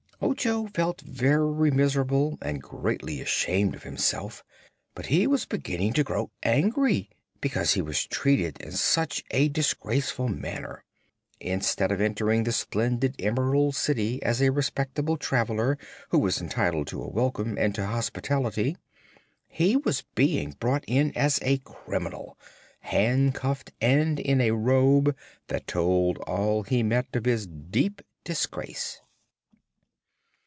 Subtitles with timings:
[0.23, 4.43] Ojo felt very miserable and greatly ashamed of himself,
[4.93, 7.09] but he was beginning to grow angry
[7.41, 10.83] because he was treated in such a disgraceful manner.
[11.39, 15.75] Instead of entering the splendid Emerald City as a respectable traveler
[16.09, 18.77] who was entitled to a welcome and to hospitality,
[19.47, 22.37] he was being brought in as a criminal,
[22.81, 29.01] handcuffed and in a robe that told all he met of his deep disgrace.